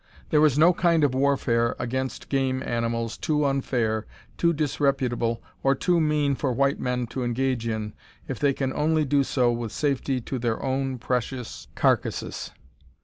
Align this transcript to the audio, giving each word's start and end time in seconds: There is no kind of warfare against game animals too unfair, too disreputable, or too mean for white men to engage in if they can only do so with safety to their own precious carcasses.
There 0.31 0.43
is 0.47 0.57
no 0.57 0.73
kind 0.73 1.03
of 1.03 1.13
warfare 1.13 1.75
against 1.77 2.27
game 2.27 2.63
animals 2.65 3.17
too 3.19 3.45
unfair, 3.45 4.07
too 4.35 4.51
disreputable, 4.51 5.43
or 5.61 5.75
too 5.75 5.99
mean 6.01 6.33
for 6.33 6.51
white 6.51 6.79
men 6.79 7.05
to 7.13 7.23
engage 7.23 7.67
in 7.67 7.93
if 8.27 8.39
they 8.39 8.53
can 8.53 8.73
only 8.73 9.05
do 9.05 9.23
so 9.23 9.51
with 9.51 9.71
safety 9.71 10.19
to 10.19 10.39
their 10.39 10.59
own 10.65 10.97
precious 10.97 11.67
carcasses. 11.75 12.49